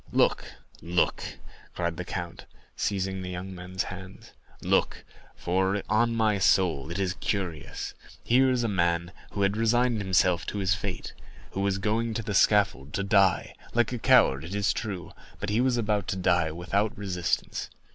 [0.11, 0.45] "Look,
[0.81, 1.23] look,"
[1.75, 4.31] cried the count, seizing the young men's hands;
[4.63, 5.03] "look,
[5.35, 7.93] for on my soul it is curious.
[8.23, 11.13] Here is a man who had resigned himself to his fate,
[11.51, 15.61] who was going to the scaffold to die—like a coward, it is true, but he
[15.61, 17.69] was about to die without resistance.